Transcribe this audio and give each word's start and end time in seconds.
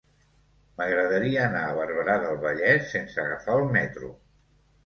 M'agradaria 0.79 1.43
anar 1.49 1.61
a 1.67 1.75
Barberà 1.81 2.15
del 2.25 2.39
Vallès 2.47 2.91
sense 2.97 3.23
agafar 3.27 3.59
el 3.63 3.71
metro. 3.81 4.11